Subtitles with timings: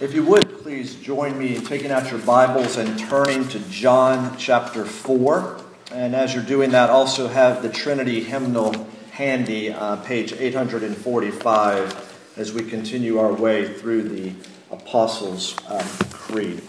[0.00, 4.36] If you would, please join me in taking out your Bibles and turning to John
[4.38, 5.60] chapter 4.
[5.90, 12.52] And as you're doing that, also have the Trinity hymnal handy, uh, page 845, as
[12.52, 14.34] we continue our way through the
[14.70, 16.62] Apostles' um, Creed.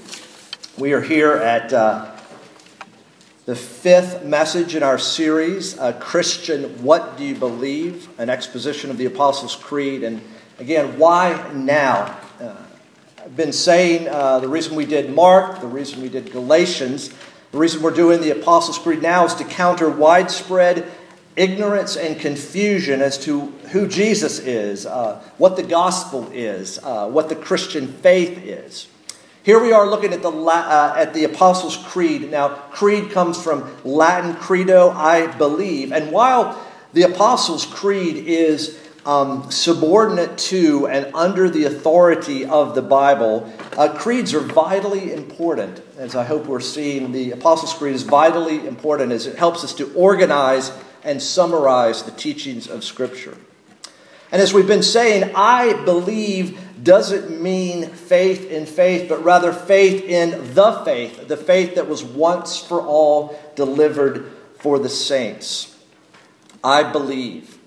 [0.80, 2.10] We are here at uh,
[3.46, 8.10] the fifth message in our series, uh, Christian, What Do You Believe?
[8.20, 10.02] An exposition of the Apostles' Creed.
[10.02, 10.20] And
[10.58, 12.18] again, why now?
[12.42, 12.56] Uh,
[13.36, 17.10] been saying uh, the reason we did Mark, the reason we did Galatians,
[17.52, 20.90] the reason we're doing the Apostles' Creed now is to counter widespread
[21.36, 27.30] ignorance and confusion as to who Jesus is, uh, what the gospel is, uh, what
[27.30, 28.88] the Christian faith is.
[29.44, 32.30] Here we are looking at the, uh, at the Apostles' Creed.
[32.30, 35.92] Now, creed comes from Latin credo, I believe.
[35.92, 36.60] And while
[36.94, 43.94] the Apostles' Creed is um, subordinate to and under the authority of the Bible, uh,
[43.98, 45.82] creeds are vitally important.
[45.98, 49.74] As I hope we're seeing, the Apostles' Creed is vitally important as it helps us
[49.76, 50.72] to organize
[51.04, 53.38] and summarize the teachings of Scripture.
[54.32, 60.04] And as we've been saying, I believe doesn't mean faith in faith, but rather faith
[60.04, 65.76] in the faith, the faith that was once for all delivered for the saints.
[66.64, 67.59] I believe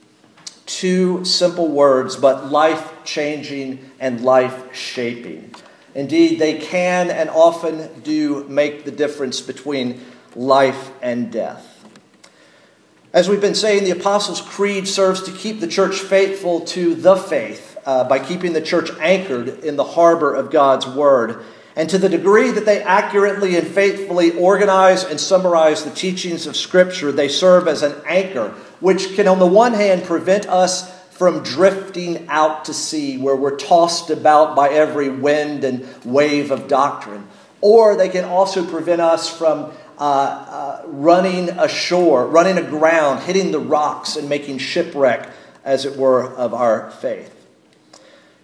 [0.66, 5.54] two simple words, but life changing and life shaping.
[5.94, 10.00] Indeed, they can and often do make the difference between
[10.34, 11.68] life and death.
[13.12, 17.16] As we've been saying, the Apostles' Creed serves to keep the church faithful to the
[17.16, 21.44] faith uh, by keeping the church anchored in the harbor of God's Word.
[21.76, 26.56] And to the degree that they accurately and faithfully organize and summarize the teachings of
[26.56, 31.42] Scripture, they serve as an anchor which can, on the one hand, prevent us from
[31.44, 37.26] drifting out to sea, where we're tossed about by every wind and wave of doctrine.
[37.60, 43.60] Or they can also prevent us from uh, uh, running ashore, running aground, hitting the
[43.60, 45.28] rocks, and making shipwreck,
[45.64, 47.32] as it were, of our faith.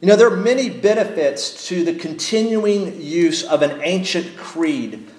[0.00, 5.10] You know, there are many benefits to the continuing use of an ancient creed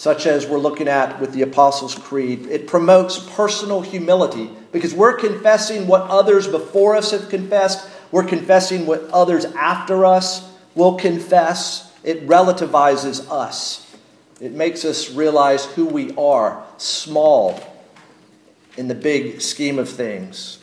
[0.00, 2.46] such as we're looking at with the Apostles' Creed.
[2.46, 8.86] It promotes personal humility because we're confessing what others before us have confessed, we're confessing
[8.86, 11.92] what others after us will confess.
[12.02, 13.94] It relativizes us,
[14.40, 17.60] it makes us realize who we are, small
[18.78, 20.60] in the big scheme of things.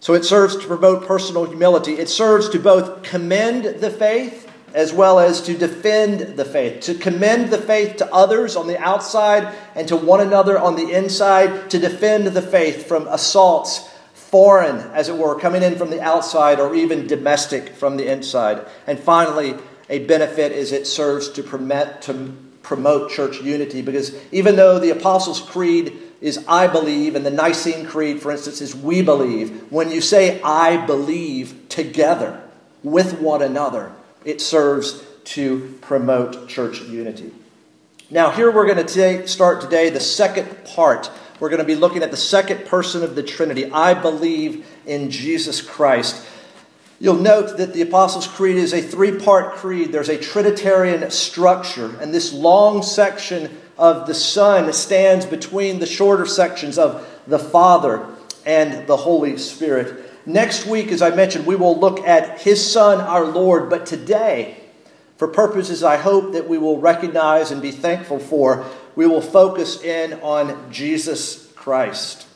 [0.00, 1.98] So it serves to promote personal humility.
[1.98, 6.94] It serves to both commend the faith as well as to defend the faith, to
[6.94, 11.70] commend the faith to others on the outside and to one another on the inside,
[11.70, 16.60] to defend the faith from assaults, foreign, as it were, coming in from the outside
[16.60, 18.64] or even domestic from the inside.
[18.86, 19.56] And finally,
[19.88, 22.32] a benefit is it serves to promote, to
[22.62, 27.86] promote church unity because even though the Apostles' Creed is I believe, and the Nicene
[27.86, 32.42] Creed, for instance, is we believe, when you say I believe together
[32.82, 33.92] with one anher,
[34.24, 37.32] it serves to promote church unity.
[38.10, 41.10] Now, here we're going to start today the second part.
[41.38, 43.70] We're going to be looking at the second person of the Trinity.
[43.70, 46.26] I believe in Jesus Christ.
[46.98, 49.92] You'll note that the Apostles' Creed is a three part creed.
[49.92, 56.26] There's a Trinitarian structure, and this long section of the Son stands between the shorter
[56.26, 58.06] sections of the Father
[58.44, 60.09] and the Holy Spirit.
[60.32, 63.68] Next week, as I mentioned, we will look at his Son, our Lord.
[63.68, 64.56] But today,
[65.16, 68.64] for purposes I hope that we will recognize and be thankful for,
[68.94, 72.28] we will focus in on Jesus Christ.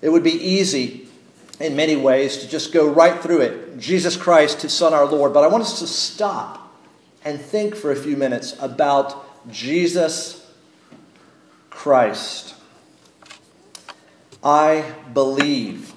[0.00, 1.08] It would be easy
[1.60, 5.34] in many ways to just go right through it Jesus Christ, his Son, our Lord.
[5.34, 6.74] But I want us to stop
[7.22, 10.50] and think for a few minutes about Jesus
[11.68, 12.54] Christ.
[14.42, 15.91] I believe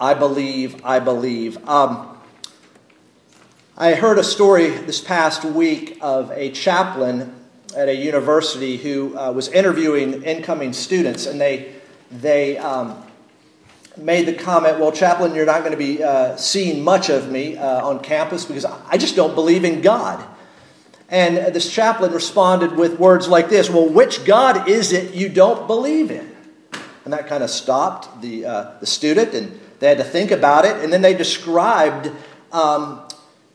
[0.00, 1.68] I believe, I believe.
[1.68, 2.16] Um,
[3.76, 7.34] I heard a story this past week of a chaplain
[7.76, 11.74] at a university who uh, was interviewing incoming students, and they,
[12.10, 12.96] they um,
[13.98, 17.58] made the comment, Well, chaplain, you're not going to be uh, seeing much of me
[17.58, 20.26] uh, on campus because I just don't believe in God.
[21.10, 25.66] And this chaplain responded with words like this Well, which God is it you don't
[25.66, 26.34] believe in?
[27.04, 30.64] And that kind of stopped the, uh, the student, and they had to think about
[30.64, 32.10] it, and then they described
[32.52, 33.02] um,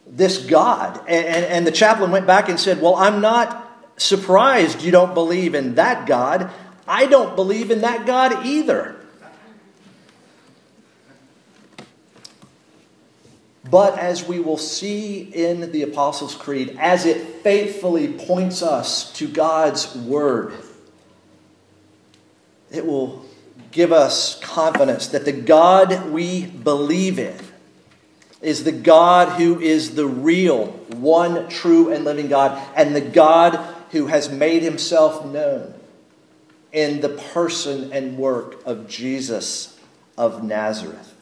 [0.06, 0.98] this God.
[1.08, 3.62] And, and, and the chaplain went back and said, Well, I'm not
[3.98, 6.52] surprised you don't believe in that God.
[6.88, 8.96] I don't believe in that God either.
[13.70, 19.28] but as we will see in the Apostles' Creed, as it faithfully points us to
[19.28, 20.54] God's Word,
[22.72, 23.25] it will
[23.76, 27.36] give us confidence that the God we believe in
[28.42, 33.60] is the God who is the real, one true and living God, and the God
[33.92, 35.74] who has made himself known
[36.72, 39.78] in the person and work of Jesus
[40.18, 41.14] of Nazareth.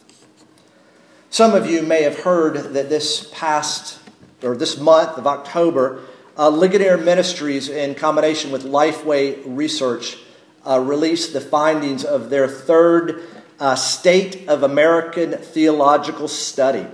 [1.32, 3.98] Some of you may have heard that this past,
[4.44, 6.04] or this month of October,
[6.38, 10.18] uh, Ligonier Ministries, in combination with Lifeway Research,
[10.66, 13.24] uh, released the findings of their third
[13.60, 16.88] uh, State of American Theological Study.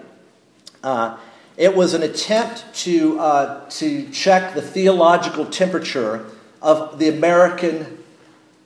[0.84, 1.18] Uh,
[1.58, 6.26] it was an attempt to, uh, to check the theological temperature
[6.62, 7.98] of the American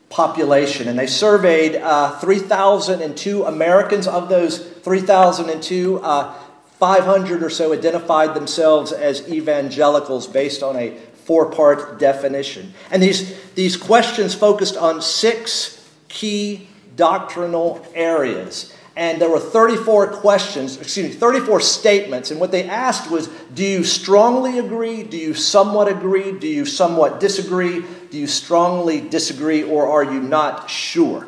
[0.10, 0.88] population.
[0.88, 4.08] And they surveyed uh, 3,002 Americans.
[4.08, 6.34] Of those 3,002, uh,
[6.78, 12.74] 500 or so identified themselves as evangelicals based on a four part definition.
[12.92, 18.74] And these, these questions focused on six key doctrinal areas.
[18.96, 22.30] And there were 34 questions, excuse me, 34 statements.
[22.30, 25.02] And what they asked was Do you strongly agree?
[25.04, 26.38] Do you somewhat agree?
[26.38, 27.84] Do you somewhat disagree?
[28.12, 29.64] Do you strongly disagree?
[29.64, 31.28] Or are you not sure?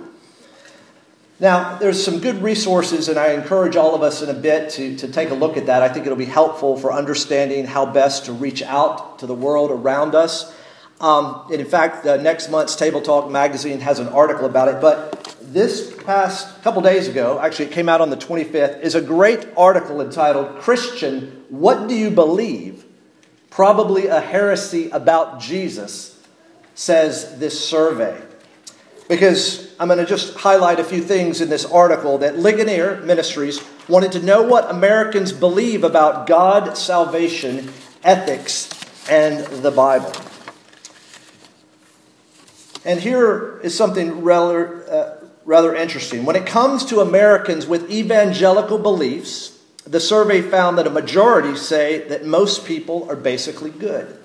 [1.38, 4.96] Now, there's some good resources, and I encourage all of us in a bit to,
[4.96, 5.82] to take a look at that.
[5.82, 9.70] I think it'll be helpful for understanding how best to reach out to the world
[9.70, 10.56] around us.
[11.02, 14.80] Um, and in fact, uh, next month's Table Talk magazine has an article about it.
[14.80, 19.02] But this past couple days ago, actually, it came out on the 25th, is a
[19.02, 22.86] great article entitled Christian, What Do You Believe?
[23.50, 26.18] Probably a heresy about Jesus,
[26.76, 28.25] says this survey.
[29.08, 33.60] Because I'm going to just highlight a few things in this article that Ligonier Ministries
[33.88, 37.72] wanted to know what Americans believe about God, salvation,
[38.04, 38.70] ethics,
[39.10, 40.12] and the Bible.
[42.84, 46.26] And here is something rather, uh, rather interesting.
[46.26, 52.08] When it comes to Americans with evangelical beliefs, the survey found that a majority say
[52.08, 54.18] that most people are basically good.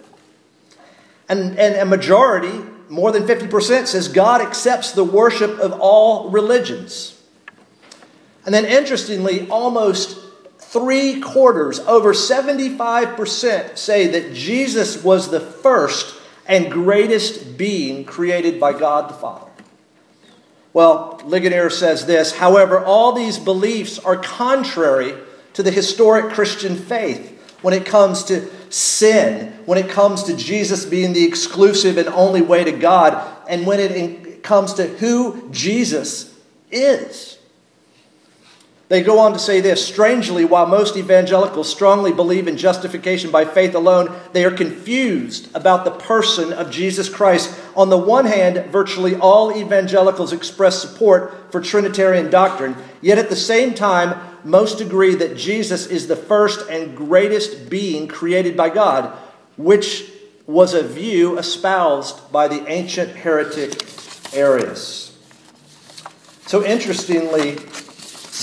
[1.28, 2.60] And, and a majority,
[2.90, 7.16] more than 50%, says God accepts the worship of all religions.
[8.44, 10.18] And then interestingly, almost
[10.58, 16.16] three quarters, over 75%, say that Jesus was the first
[16.46, 19.50] and greatest being created by God the Father.
[20.72, 25.14] Well, Ligonier says this however, all these beliefs are contrary
[25.52, 30.84] to the historic Christian faith when it comes to sin, when it comes to Jesus
[30.86, 36.34] being the exclusive and only way to God, and when it comes to who Jesus
[36.70, 37.39] is.
[38.90, 43.44] They go on to say this strangely, while most evangelicals strongly believe in justification by
[43.44, 47.56] faith alone, they are confused about the person of Jesus Christ.
[47.76, 53.36] On the one hand, virtually all evangelicals express support for Trinitarian doctrine, yet at the
[53.36, 59.16] same time, most agree that Jesus is the first and greatest being created by God,
[59.56, 60.10] which
[60.48, 63.86] was a view espoused by the ancient heretic
[64.34, 65.16] Arius.
[66.46, 67.56] So, interestingly,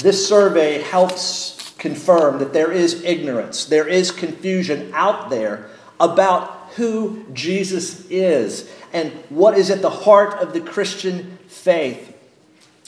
[0.02, 7.26] this survey helps confirm that there is ignorance, there is confusion out there about who
[7.34, 12.17] Jesus is and what is at the heart of the Christian faith.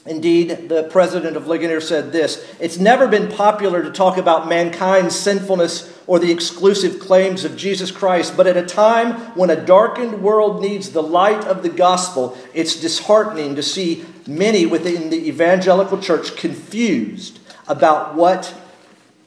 [0.05, 5.15] Indeed, the president of Ligonier said this It's never been popular to talk about mankind's
[5.15, 10.23] sinfulness or the exclusive claims of Jesus Christ, but at a time when a darkened
[10.23, 15.99] world needs the light of the gospel, it's disheartening to see many within the evangelical
[15.99, 18.53] church confused about what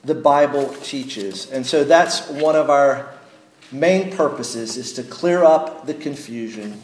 [0.04, 1.50] the Bible teaches.
[1.50, 3.12] And so that's one of our
[3.70, 6.80] main purposes is to clear up the confusion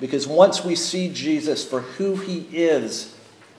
[0.00, 3.14] because once we see Jesus for who he is,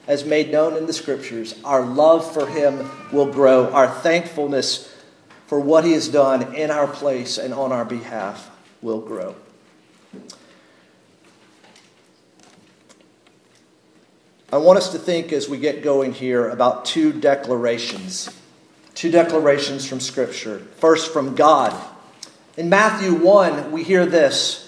[0.08, 3.72] as made known in the scriptures, our love for him will grow.
[3.72, 4.94] Our thankfulness
[5.48, 8.50] for what he has done in our place and on our behalf
[8.82, 9.36] will grow.
[14.54, 18.30] I want us to think as we get going here about two declarations.
[18.94, 20.60] Two declarations from Scripture.
[20.78, 21.76] First, from God.
[22.56, 24.62] In Matthew 1, we hear this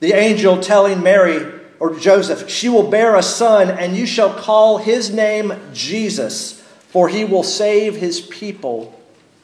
[0.00, 4.78] the angel telling Mary, or Joseph, She will bear a son, and you shall call
[4.78, 9.00] his name Jesus, for he will save his people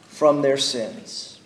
[0.07, 1.39] from their sins.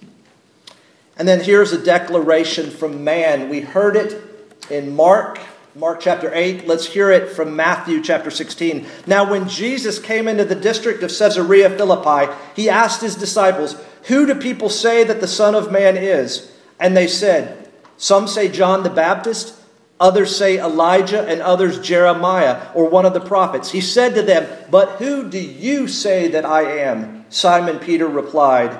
[1.18, 3.50] And then here's a declaration from man.
[3.50, 4.22] We heard it
[4.70, 5.40] in Mark
[5.74, 6.68] Mark chapter 8.
[6.68, 8.86] Let's hear it from Matthew chapter 16.
[9.08, 14.26] Now, when Jesus came into the district of Caesarea Philippi, he asked his disciples, Who
[14.26, 16.52] do people say that the Son of Man is?
[16.78, 19.61] And they said, Some say John the Baptist,
[20.02, 23.72] others say Elijah, and others Jeremiah or one of the prophets.
[23.72, 27.26] He said to them, But who do you say that I am?
[27.30, 28.78] Simon Peter replied,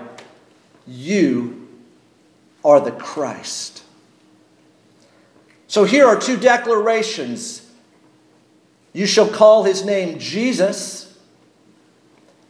[0.86, 1.70] You
[2.66, 3.84] are the Christ.
[5.68, 7.66] So here are two declarations.
[8.92, 11.18] You shall call his name Jesus,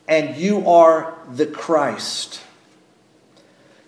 [0.07, 2.41] and you are the Christ.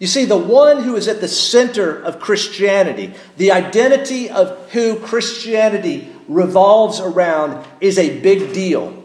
[0.03, 5.00] You see, the one who is at the center of Christianity, the identity of who
[5.00, 9.01] Christianity revolves around, is a big deal,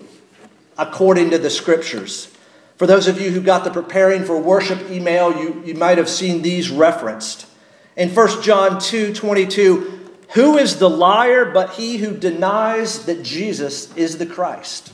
[0.77, 2.35] according to the scriptures.
[2.79, 6.09] For those of you who got the preparing for worship email, you, you might have
[6.09, 7.47] seen these referenced.
[7.97, 13.95] In 1 John 2 22, who is the liar but he who denies that Jesus
[13.95, 14.93] is the Christ?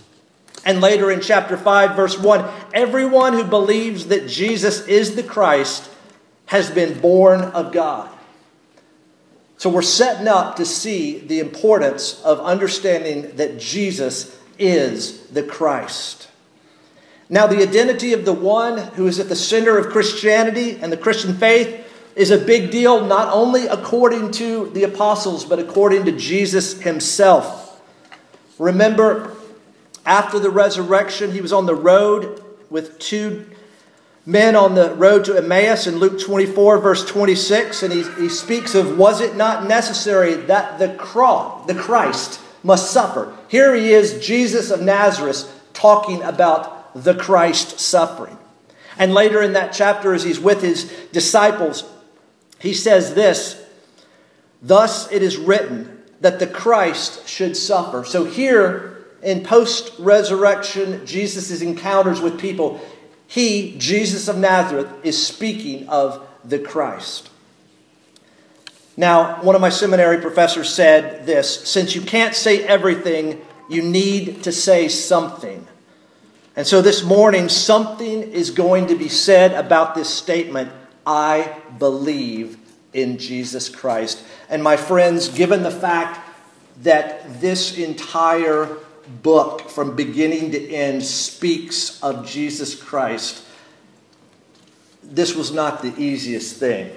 [0.66, 2.44] And later in chapter 5, verse 1,
[2.74, 5.92] everyone who believes that Jesus is the Christ
[6.46, 8.10] has been born of God.
[9.56, 16.28] So we're setting up to see the importance of understanding that Jesus is the Christ.
[17.28, 20.96] Now, the identity of the one who is at the center of Christianity and the
[20.96, 21.80] Christian faith
[22.14, 27.80] is a big deal, not only according to the apostles, but according to Jesus himself.
[28.58, 29.34] Remember,
[30.06, 33.46] after the resurrection, he was on the road with two
[34.26, 38.74] men on the road to Emmaus in Luke 24, verse 26, and he, he speaks
[38.74, 43.36] of, Was it not necessary that the, cross, the Christ must suffer?
[43.48, 48.38] Here he is, Jesus of Nazareth, talking about the Christ suffering.
[48.98, 51.84] And later in that chapter, as he's with his disciples,
[52.60, 53.62] he says this
[54.62, 58.04] Thus it is written that the Christ should suffer.
[58.04, 62.80] So here in post resurrection, Jesus' encounters with people,
[63.34, 67.30] he, Jesus of Nazareth, is speaking of the Christ.
[68.96, 74.44] Now, one of my seminary professors said this since you can't say everything, you need
[74.44, 75.66] to say something.
[76.54, 80.70] And so this morning, something is going to be said about this statement
[81.04, 82.56] I believe
[82.92, 84.22] in Jesus Christ.
[84.48, 86.20] And my friends, given the fact
[86.84, 88.78] that this entire
[89.22, 93.44] book, from beginning to end, speaks of Jesus Christ,
[95.02, 96.90] this was not the easiest thing.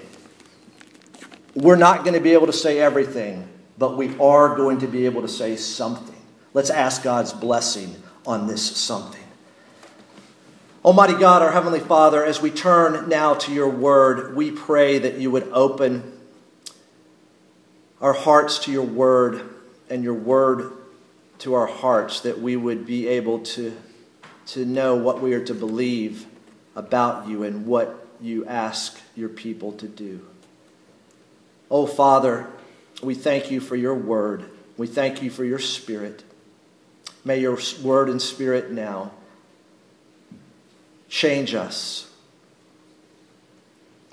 [1.56, 3.48] We're not going to be able to say everything,
[3.78, 6.16] but we are going to be able to say something.
[6.54, 7.96] Let's ask God's blessing
[8.26, 9.24] on this something.
[10.86, 15.16] Almighty God, our Heavenly Father, as we turn now to your word, we pray that
[15.16, 16.14] you would open
[18.00, 19.50] our hearts to your word
[19.90, 20.72] and your word
[21.39, 23.75] to our hearts, that we would be able to,
[24.48, 26.25] to know what we are to believe
[26.75, 30.25] about you and what you ask your people to do.
[31.70, 32.48] Oh, Father,
[33.03, 34.50] we thank you for your word.
[34.77, 36.24] We thank you for your spirit.
[37.25, 39.12] May your word and spirit now
[41.10, 42.10] change us,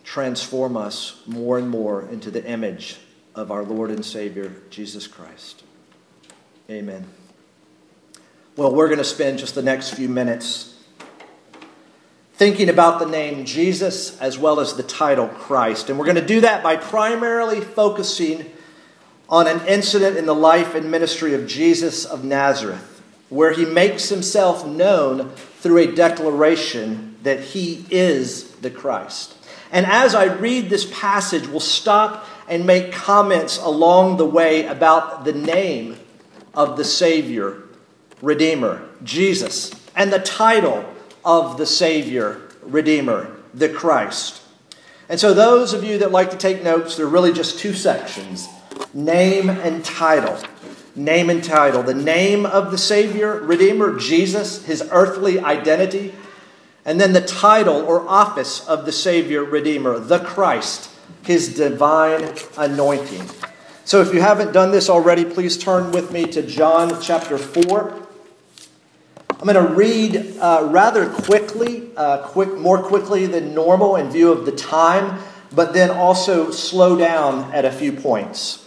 [0.02, 2.98] transform us more and more into the image
[3.34, 5.62] of our Lord and Savior, Jesus Christ.
[6.70, 7.06] Amen.
[8.56, 10.74] Well, we're going to spend just the next few minutes
[12.34, 15.90] thinking about the name Jesus as well as the title Christ.
[15.90, 18.50] And we're going to do that by primarily focusing
[19.28, 24.08] on an incident in the life and ministry of Jesus of Nazareth, where he makes
[24.08, 29.36] himself known through a declaration that he is the Christ.
[29.70, 35.24] And as I read this passage, we'll stop and make comments along the way about
[35.26, 35.98] the name
[36.56, 37.62] of the Savior,
[38.22, 40.84] Redeemer, Jesus, and the title
[41.24, 44.42] of the Savior, Redeemer, the Christ.
[45.08, 47.74] And so, those of you that like to take notes, there are really just two
[47.74, 48.48] sections
[48.92, 50.38] name and title
[50.96, 51.82] name and title.
[51.82, 56.14] The name of the Savior, Redeemer, Jesus, his earthly identity,
[56.84, 60.90] and then the title or office of the Savior, Redeemer, the Christ,
[61.24, 63.28] his divine anointing.
[63.86, 68.06] So if you haven't done this already, please turn with me to John chapter 4.
[69.30, 74.32] I'm going to read uh, rather quickly, uh, quick, more quickly than normal in view
[74.32, 75.22] of the time,
[75.52, 78.66] but then also slow down at a few points.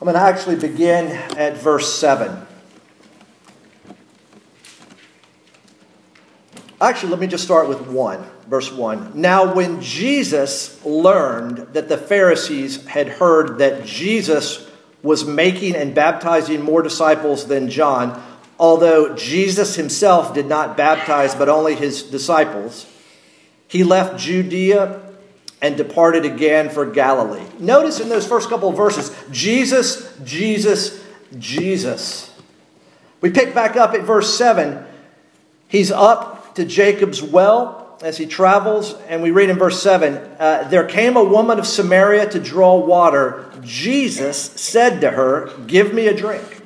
[0.00, 2.46] I'm going to actually begin at verse 7.
[6.80, 9.12] Actually, let me just start with 1, verse 1.
[9.14, 14.68] Now, when Jesus learned that the Pharisees had heard that Jesus
[15.02, 18.22] was making and baptizing more disciples than John,
[18.58, 22.86] although Jesus himself did not baptize but only his disciples,
[23.68, 25.00] he left Judea
[25.60, 27.46] and departed again for Galilee.
[27.58, 31.02] Notice in those first couple of verses Jesus, Jesus,
[31.38, 32.30] Jesus.
[33.20, 34.84] We pick back up at verse 7.
[35.68, 40.68] He's up to Jacob's well as he travels, and we read in verse 7 uh,
[40.68, 43.50] There came a woman of Samaria to draw water.
[43.62, 46.62] Jesus said to her, Give me a drink.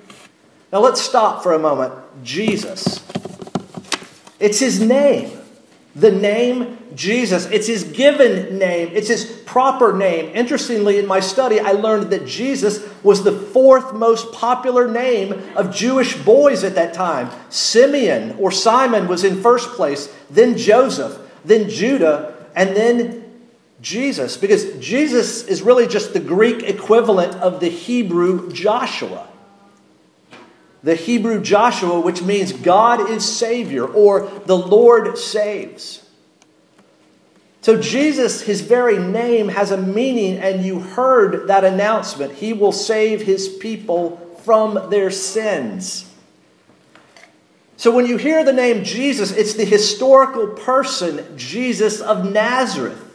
[0.72, 1.94] Now let's stop for a moment.
[2.22, 3.04] Jesus.
[4.40, 5.37] It's his name.
[5.98, 7.46] The name Jesus.
[7.46, 10.34] It's his given name, it's his proper name.
[10.34, 15.74] Interestingly, in my study, I learned that Jesus was the fourth most popular name of
[15.74, 17.30] Jewish boys at that time.
[17.50, 23.24] Simeon or Simon was in first place, then Joseph, then Judah, and then
[23.80, 29.28] Jesus, because Jesus is really just the Greek equivalent of the Hebrew Joshua.
[30.82, 36.04] The Hebrew Joshua, which means God is Savior or the Lord saves.
[37.60, 42.34] So, Jesus, his very name has a meaning, and you heard that announcement.
[42.34, 46.10] He will save his people from their sins.
[47.76, 53.07] So, when you hear the name Jesus, it's the historical person, Jesus of Nazareth.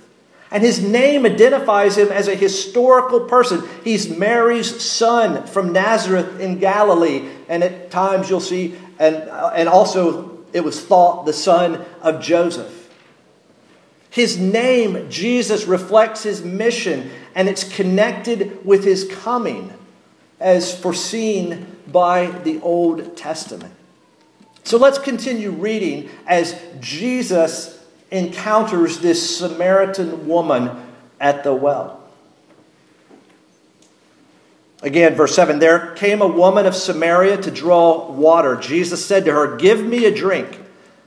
[0.53, 3.67] And his name identifies him as a historical person.
[3.83, 7.27] He's Mary's son from Nazareth in Galilee.
[7.50, 12.22] And at times you'll see, and, uh, and also it was thought the son of
[12.22, 12.88] Joseph.
[14.12, 19.74] His name, Jesus, reflects his mission, and it's connected with his coming
[20.39, 23.74] as foreseen by the Old Testament.
[24.63, 27.82] So let's continue reading as Jesus
[28.13, 30.72] encounters this Samaritan woman
[31.20, 32.01] at the well.
[34.82, 38.55] Again, verse 7 There came a woman of Samaria to draw water.
[38.55, 40.60] Jesus said to her, Give me a drink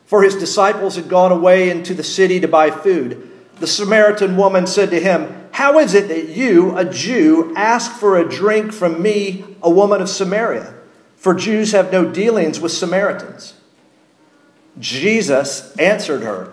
[0.07, 3.31] for his disciples had gone away into the city to buy food.
[3.59, 8.17] The Samaritan woman said to him, How is it that you, a Jew, ask for
[8.17, 10.75] a drink from me, a woman of Samaria?
[11.17, 13.54] For Jews have no dealings with Samaritans.
[14.78, 16.52] Jesus answered her,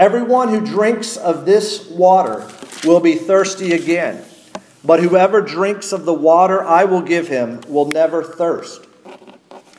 [0.00, 2.48] Everyone who drinks of this water
[2.84, 4.24] will be thirsty again,
[4.82, 8.86] but whoever drinks of the water I will give him will never thirst,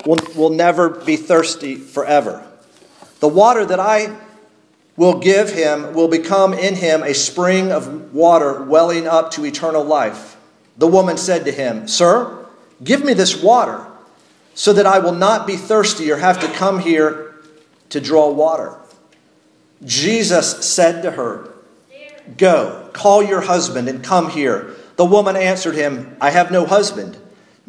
[0.06, 2.46] will, will never be thirsty forever.
[3.20, 4.16] The water that I
[4.96, 9.84] will give him will become in him a spring of water welling up to eternal
[9.84, 10.38] life.
[10.78, 12.46] The woman said to him, Sir,
[12.84, 13.88] give me this water
[14.54, 17.34] so that I will not be thirsty or have to come here
[17.90, 18.81] to draw water.
[19.84, 21.50] Jesus said to her,
[22.38, 24.76] Go, call your husband and come here.
[24.96, 27.18] The woman answered him, I have no husband.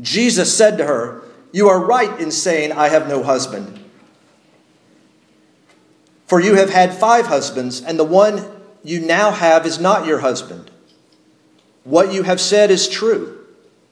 [0.00, 1.22] Jesus said to her,
[1.52, 3.78] You are right in saying, I have no husband.
[6.26, 8.44] For you have had five husbands, and the one
[8.82, 10.70] you now have is not your husband.
[11.84, 13.38] What you have said is true.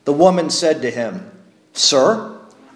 [0.05, 1.31] The woman said to him,
[1.73, 2.40] Sir,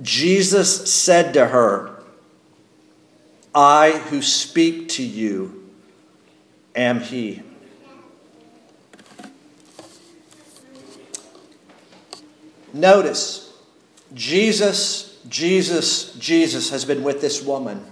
[0.00, 2.02] Jesus said to her,
[3.54, 5.70] I who speak to you
[6.76, 7.42] am he.
[12.72, 13.52] Notice,
[14.14, 17.84] Jesus, Jesus, Jesus has been with this woman,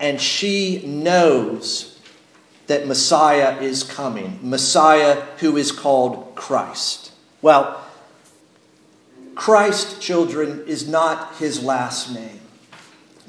[0.00, 2.00] and she knows
[2.68, 7.12] that Messiah is coming, Messiah who is called Christ.
[7.42, 7.84] Well,
[9.38, 12.40] Christ, children, is not his last name.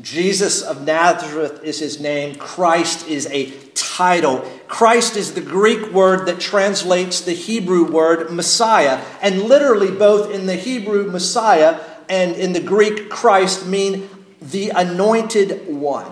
[0.02, 2.34] Jesus of Nazareth is his name.
[2.34, 4.40] Christ is a title.
[4.68, 9.04] Christ is the Greek word that translates the Hebrew word Messiah.
[9.22, 14.10] And literally, both in the Hebrew Messiah and in the Greek Christ mean
[14.42, 16.12] the anointed one.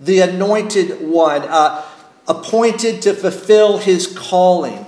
[0.00, 1.84] The anointed one, uh,
[2.28, 4.86] appointed to fulfill his calling,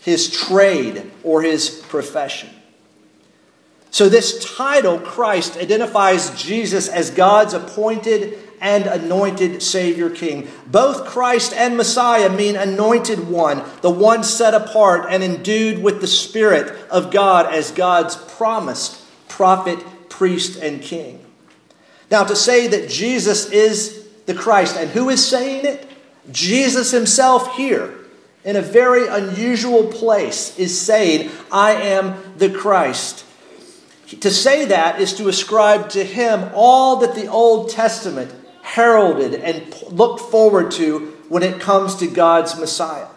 [0.00, 2.50] his trade, or his profession.
[3.90, 10.48] So, this title, Christ, identifies Jesus as God's appointed and anointed Savior King.
[10.66, 16.06] Both Christ and Messiah mean anointed one, the one set apart and endued with the
[16.06, 21.24] Spirit of God as God's promised prophet, priest, and king.
[22.10, 25.88] Now, to say that Jesus is the Christ, and who is saying it?
[26.30, 27.94] Jesus himself here,
[28.44, 33.24] in a very unusual place, is saying, I am the Christ.
[34.08, 39.74] To say that is to ascribe to him all that the Old Testament heralded and
[39.90, 43.08] looked forward to when it comes to God's Messiah.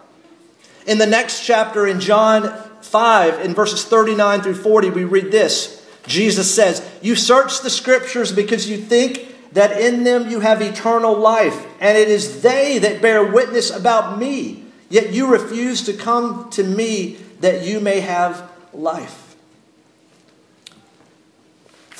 [0.86, 2.52] In the next chapter, in John
[2.82, 5.78] 5, in verses 39 through 40, we read this
[6.08, 11.16] Jesus says, You search the scriptures because you think that in them you have eternal
[11.16, 14.66] life, and it is they that bear witness about me.
[14.90, 19.31] Yet you refuse to come to me that you may have life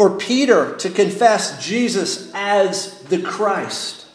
[0.02, 4.08] for Peter to confess Jesus as the Christ.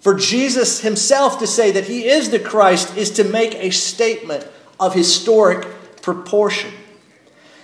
[0.00, 4.44] For Jesus himself to say that he is the Christ is to make a statement
[4.80, 5.64] of historic
[6.02, 6.72] proportion.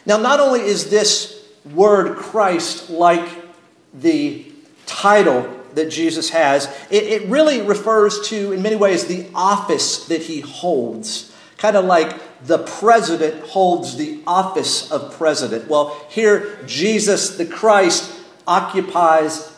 [0.06, 3.28] Now, not only is this word Christ like
[3.92, 4.46] the
[4.86, 10.22] title that Jesus has, it, it really refers to, in many ways, the office that
[10.22, 11.34] he holds.
[11.56, 15.68] Kind of like the president holds the office of president.
[15.68, 18.12] Well, here, Jesus the Christ
[18.46, 19.52] occupies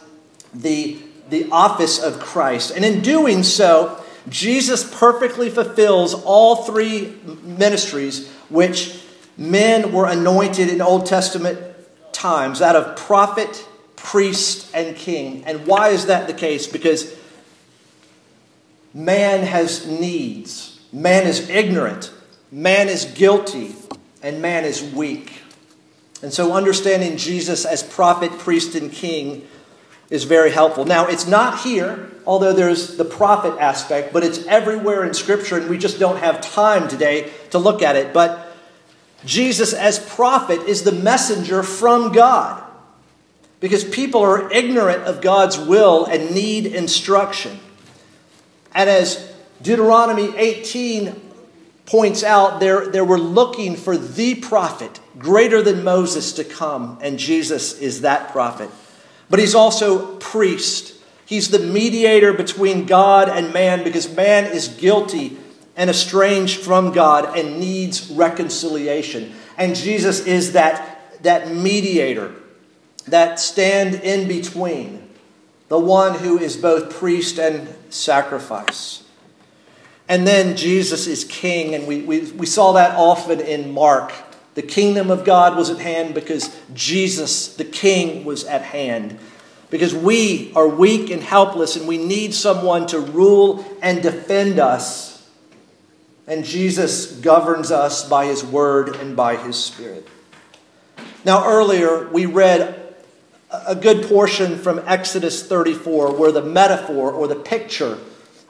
[0.55, 2.73] the, the office of Christ.
[2.75, 9.03] And in doing so, Jesus perfectly fulfills all three ministries which
[9.37, 11.59] men were anointed in Old Testament
[12.13, 15.45] times that of prophet, priest, and king.
[15.45, 16.67] And why is that the case?
[16.67, 17.15] Because
[18.95, 22.13] man has needs, man is ignorant
[22.51, 23.75] Man is guilty
[24.23, 25.43] and man is weak.
[26.23, 29.47] And so understanding Jesus as prophet, priest, and king
[30.11, 30.85] is very helpful.
[30.85, 35.69] Now, it's not here, although there's the prophet aspect, but it's everywhere in Scripture, and
[35.69, 38.13] we just don't have time today to look at it.
[38.13, 38.53] But
[39.25, 42.65] Jesus as prophet is the messenger from God
[43.61, 47.59] because people are ignorant of God's will and need instruction.
[48.75, 51.28] And as Deuteronomy 18
[51.89, 57.19] points out there, they were looking for the prophet greater than Moses to come, and
[57.19, 58.69] Jesus is that prophet.
[59.31, 60.95] But he's also priest.
[61.25, 65.39] He's the mediator between God and man because man is guilty
[65.77, 69.33] and estranged from God and needs reconciliation.
[69.57, 72.35] And Jesus is that, that mediator,
[73.07, 75.09] that stand in between,
[75.69, 79.05] the one who is both priest and sacrifice.
[80.09, 84.13] And then Jesus is king, and we, we, we saw that often in Mark.
[84.55, 89.19] The kingdom of God was at hand because Jesus, the king, was at hand.
[89.71, 95.29] Because we are weak and helpless, and we need someone to rule and defend us.
[96.27, 100.09] And Jesus governs us by his word and by his spirit.
[101.25, 102.95] Now, earlier we read
[103.51, 107.99] a good portion from Exodus 34 where the metaphor or the picture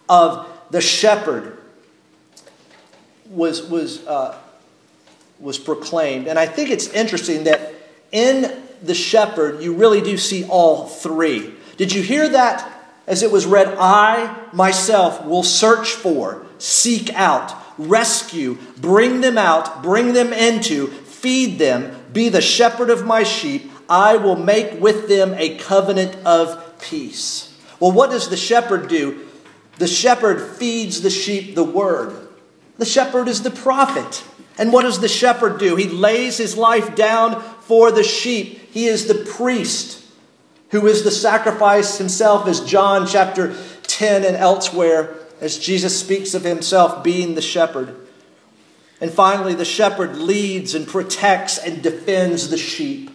[0.09, 1.59] of the shepherd
[3.31, 4.39] was, was, uh,
[5.41, 6.27] was proclaimed.
[6.27, 7.75] And I think it's interesting that
[8.13, 11.55] in the shepherd, you really do see all three.
[11.77, 12.71] Did you hear that
[13.07, 13.77] as it was read?
[13.79, 21.59] I myself will search for, seek out, rescue, bring them out, bring them into, feed
[21.59, 23.71] them, be the shepherd of my sheep.
[23.89, 27.57] I will make with them a covenant of peace.
[27.81, 29.28] Well, what does the shepherd do?
[29.79, 32.29] The shepherd feeds the sheep the word.
[32.79, 34.25] The shepherd is the prophet.
[34.59, 35.77] And what does the shepherd do?
[35.77, 38.61] He lays his life down for the sheep.
[38.73, 40.05] He is the priest
[40.71, 46.45] who is the sacrifice himself, as John chapter 10 and elsewhere, as Jesus speaks of
[46.45, 47.97] himself being the shepherd.
[49.01, 53.11] And finally, the shepherd leads and protects and defends the sheep.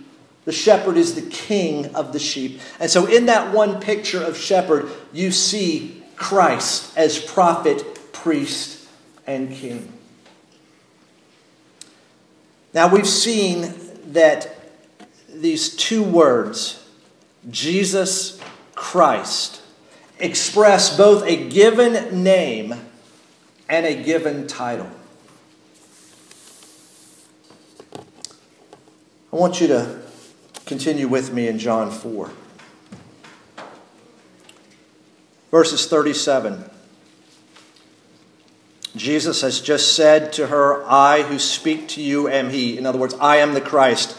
[0.46, 2.60] The shepherd is the king of the sheep.
[2.80, 8.88] And so, in that one picture of shepherd, you see Christ as prophet, priest,
[9.26, 9.92] and king.
[12.74, 13.74] Now, we've seen
[14.14, 14.50] that
[15.30, 16.84] these two words,
[17.50, 18.40] Jesus
[18.74, 19.62] Christ,
[20.20, 22.74] express both a given name
[23.70, 24.90] and a given title.
[29.32, 30.00] I want you to
[30.66, 32.32] continue with me in John 4.
[35.54, 36.68] Verses 37.
[38.96, 42.76] Jesus has just said to her, I who speak to you am he.
[42.76, 44.18] In other words, I am the Christ.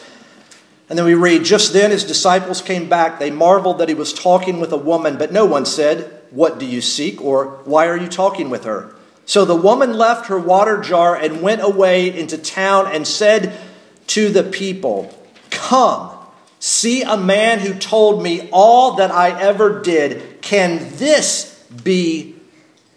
[0.88, 3.18] And then we read, Just then his disciples came back.
[3.18, 6.66] They marveled that he was talking with a woman, but no one said, What do
[6.66, 7.20] you seek?
[7.20, 8.94] or Why are you talking with her?
[9.26, 13.58] So the woman left her water jar and went away into town and said
[14.06, 15.12] to the people,
[15.50, 16.12] Come,
[16.60, 20.33] see a man who told me all that I ever did.
[20.44, 22.36] Can this be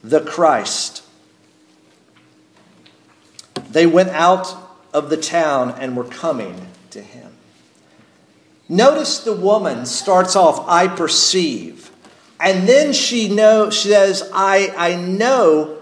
[0.04, 1.02] the Christ?
[3.72, 4.54] They went out
[4.94, 7.32] of the town and were coming to him.
[8.68, 11.90] Notice the woman starts off, I perceive.
[12.38, 15.78] And then she know, she says, I, I know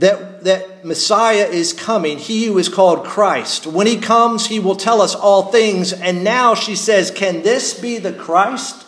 [0.00, 3.68] that, that Messiah is coming, he who is called Christ.
[3.68, 5.92] When he comes, he will tell us all things.
[5.92, 8.86] And now she says, Can this be the Christ?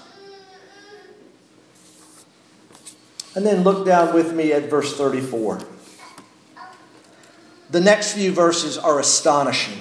[3.34, 5.60] And then look down with me at verse 34.
[7.70, 9.80] The next few verses are astonishing.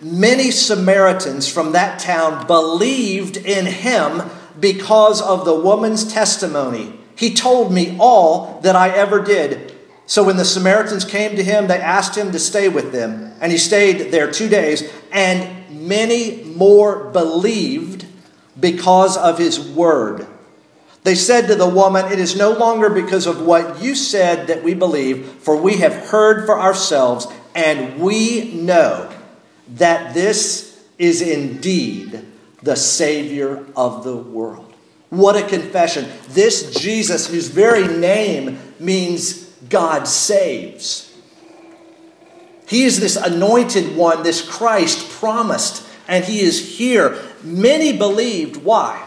[0.00, 4.22] Many Samaritans from that town believed in him
[4.58, 6.98] because of the woman's testimony.
[7.16, 9.74] He told me all that I ever did.
[10.06, 13.34] So when the Samaritans came to him, they asked him to stay with them.
[13.40, 14.90] And he stayed there two days.
[15.12, 18.06] And many more believed
[18.58, 20.26] because of his word.
[21.04, 24.62] They said to the woman, It is no longer because of what you said that
[24.62, 29.12] we believe, for we have heard for ourselves, and we know
[29.68, 32.24] that this is indeed
[32.62, 34.72] the Savior of the world.
[35.10, 36.08] What a confession.
[36.28, 41.12] This Jesus, whose very name means God saves.
[42.66, 47.20] He is this anointed one, this Christ promised, and he is here.
[47.42, 48.56] Many believed.
[48.56, 49.06] Why?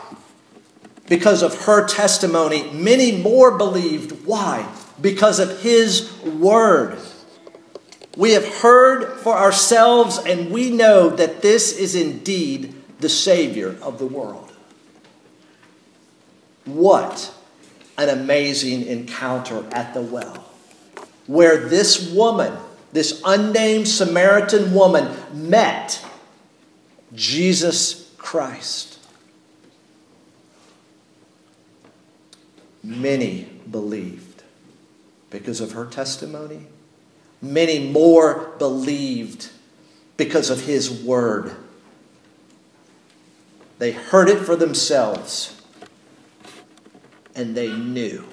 [1.08, 2.70] Because of her testimony.
[2.72, 4.26] Many more believed.
[4.26, 4.68] Why?
[5.00, 6.98] Because of his word.
[8.18, 14.00] We have heard for ourselves, and we know that this is indeed the Savior of
[14.00, 14.52] the world.
[16.64, 17.34] What
[17.98, 20.46] an amazing encounter at the well,
[21.28, 22.58] where this woman,
[22.92, 26.04] this unnamed Samaritan woman, met
[27.14, 28.95] Jesus Christ.
[32.86, 34.44] Many believed
[35.30, 36.68] because of her testimony
[37.42, 39.52] Many more believed
[40.18, 41.56] because of his word.
[43.78, 45.62] They heard it for themselves
[47.36, 48.26] and they knew.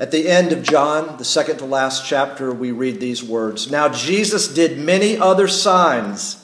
[0.00, 3.88] At the end of John, the second to last chapter, we read these words Now
[3.88, 6.41] Jesus did many other signs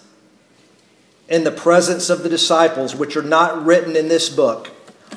[1.29, 4.71] in the presence of the disciples, which are not written in this book.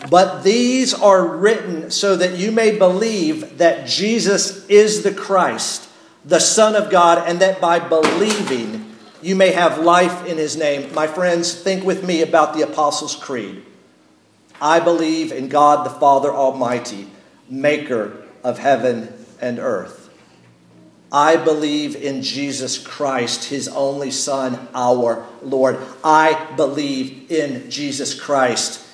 [0.09, 5.87] But these are written so that you may believe that Jesus is the Christ,
[6.25, 10.93] the Son of God, and that by believing you may have life in his name.
[10.93, 13.63] My friends, think with me about the Apostles' Creed.
[14.59, 17.07] I believe in God the Father Almighty,
[17.49, 20.00] maker of heaven and earth.
[21.11, 25.77] I believe in Jesus Christ, his only Son, our Lord.
[26.03, 28.87] I believe in Jesus Christ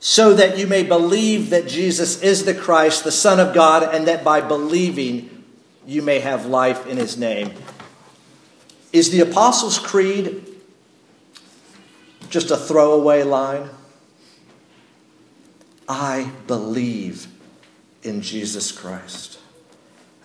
[0.00, 4.06] so that you may believe that Jesus is the Christ, the Son of God, and
[4.06, 5.44] that by believing
[5.86, 7.52] you may have life in his name.
[8.92, 10.44] Is the Apostles' Creed
[12.30, 13.70] just a throwaway line?
[15.88, 17.26] I believe
[18.02, 19.37] in Jesus Christ.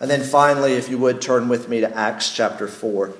[0.04, 3.14] And then finally, if you would turn with me to Acts chapter 4.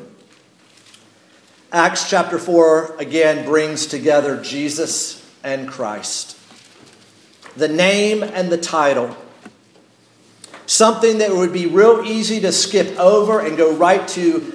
[1.73, 6.37] Acts chapter 4 again brings together Jesus and Christ
[7.57, 9.17] the name and the title.
[10.67, 14.53] Something that would be real easy to skip over and go right to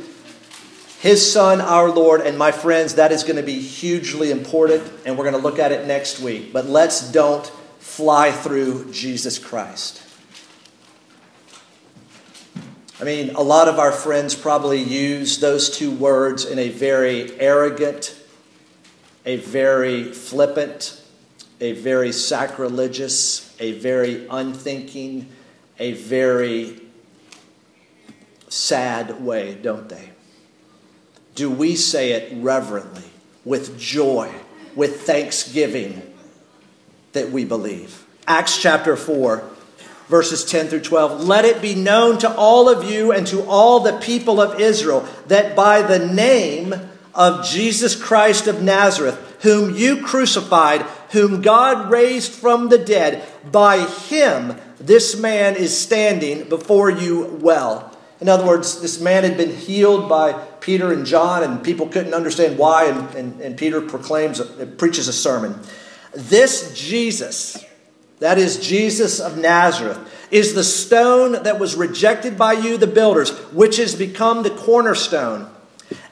[0.99, 2.21] his son, our Lord.
[2.21, 5.57] And my friends, that is going to be hugely important, and we're going to look
[5.57, 6.53] at it next week.
[6.53, 7.47] But let's don't
[7.79, 10.03] fly through Jesus Christ.
[13.01, 17.31] I mean, a lot of our friends probably use those two words in a very
[17.39, 18.13] arrogant,
[19.25, 21.01] a very flippant,
[21.61, 25.29] a very sacrilegious, a very unthinking,
[25.79, 26.81] a very
[28.49, 30.09] sad way, don't they?
[31.35, 33.09] Do we say it reverently,
[33.45, 34.29] with joy,
[34.75, 36.01] with thanksgiving
[37.13, 38.05] that we believe?
[38.27, 39.48] Acts chapter 4
[40.09, 41.23] verses 10 through 12.
[41.23, 45.07] Let it be known to all of you and to all the people of Israel
[45.27, 46.73] that by the name
[47.13, 53.85] of Jesus Christ of Nazareth, whom you crucified, whom God raised from the dead, by
[53.85, 57.95] him this man is standing before you well.
[58.19, 62.13] In other words, this man had been healed by Peter and John, and people couldn't
[62.13, 64.41] understand why, and, and, and Peter proclaims,
[64.77, 65.59] preaches a sermon.
[66.13, 67.63] This Jesus,
[68.19, 69.99] that is Jesus of Nazareth,
[70.31, 75.49] is the stone that was rejected by you, the builders, which has become the cornerstone.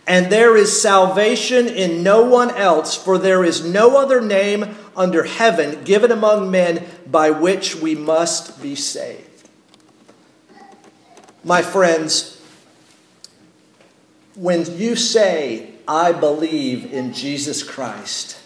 [0.08, 5.24] And there is salvation in no one else, for there is no other name under
[5.24, 9.50] heaven given among men by which we must be saved.
[11.44, 12.42] My friends,
[14.36, 18.40] when you say, I believe in Jesus Christ,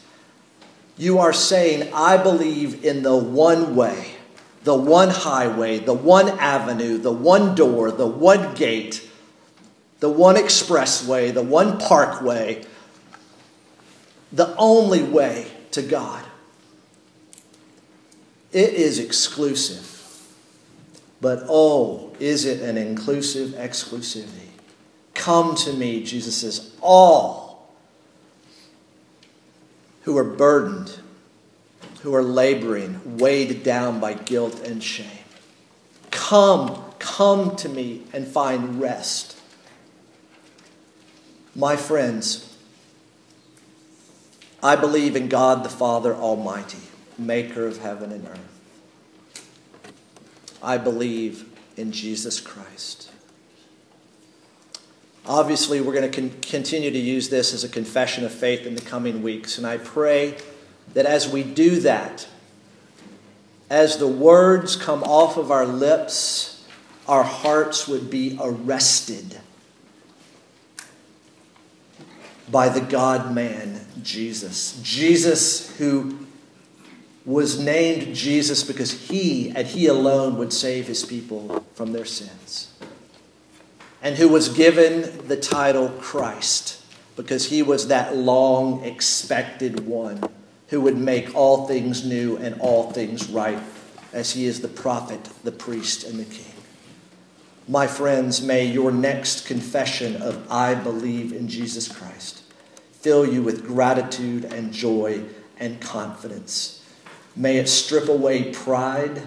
[0.98, 4.16] you are saying, I believe in the one way,
[4.64, 9.10] the one highway, the one avenue, the one door, the one gate,
[10.00, 12.64] the one expressway, the one parkway,
[14.32, 16.26] the only way to God.
[18.52, 19.88] It is exclusive.
[21.22, 24.50] But oh, is it an inclusive exclusivity?
[25.14, 27.41] Come to me, Jesus says, all
[30.02, 31.00] who are burdened,
[32.02, 35.08] who are laboring, weighed down by guilt and shame.
[36.10, 39.38] Come, come to me and find rest.
[41.56, 42.56] My friends,
[44.64, 46.80] I believe in God the Father Almighty,
[47.18, 48.62] maker of heaven and earth.
[50.64, 53.12] I believe in Jesus Christ.
[55.26, 58.76] Obviously, we're going to con- continue to use this as a confession of faith in
[58.76, 59.58] the coming weeks.
[59.58, 60.38] And I pray
[60.94, 62.28] that as we do that,
[63.70, 66.66] as the words come off of our lips,
[67.08, 69.40] our hearts would be arrested
[72.50, 74.82] by the God man, Jesus.
[74.82, 76.18] Jesus, who
[77.26, 82.71] was named Jesus because he and he alone would save his people from their sins
[84.02, 86.84] and who was given the title Christ
[87.16, 90.24] because he was that long expected one
[90.70, 93.60] who would make all things new and all things right
[94.14, 96.46] as he is the prophet, the priest, and the king.
[97.68, 102.42] My friends, may your next confession of I believe in Jesus Christ
[102.92, 105.24] fill you with gratitude and joy
[105.60, 106.84] and confidence.
[107.36, 109.24] May it strip away pride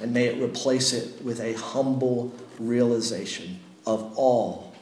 [0.00, 4.72] and may it replace it with a humble realization of all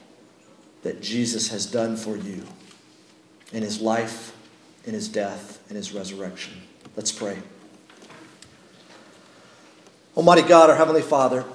[0.83, 2.43] that Jesus has done for you
[3.51, 4.35] in his life,
[4.85, 6.53] in his death, in his resurrection.
[6.95, 7.37] Let's pray.
[10.15, 11.45] Almighty God, our Heavenly Father,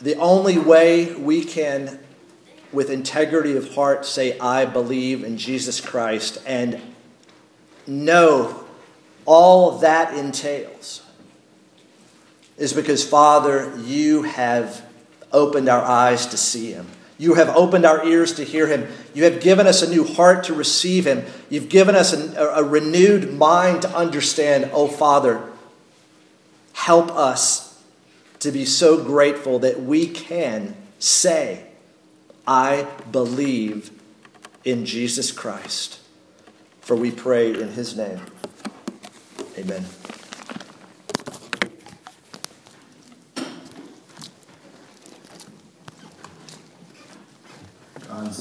[0.00, 1.98] the only way we can,
[2.72, 6.80] with integrity of heart, say, I believe in Jesus Christ and
[7.86, 8.64] know
[9.26, 11.02] all that entails
[12.60, 14.86] is because, Father, you have
[15.32, 16.86] opened our eyes to see him.
[17.18, 18.86] You have opened our ears to hear him.
[19.14, 21.24] You have given us a new heart to receive him.
[21.48, 25.42] You've given us a, a renewed mind to understand, oh, Father,
[26.74, 27.82] help us
[28.40, 31.66] to be so grateful that we can say,
[32.46, 33.90] I believe
[34.64, 35.98] in Jesus Christ.
[36.80, 38.20] For we pray in his name.
[39.58, 39.84] Amen.
[48.28, 48.40] Said